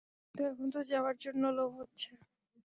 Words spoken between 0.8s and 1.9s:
যাবার জন্য লোভ